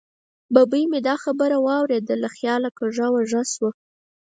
ببۍ 0.53 0.83
مې 0.91 0.99
دا 1.07 1.15
سندره 1.23 1.57
واورېده، 1.65 2.15
له 2.23 2.29
خیاله 2.35 2.69
کږه 2.79 3.05
وږه 3.13 3.41
شوه. 3.53 3.69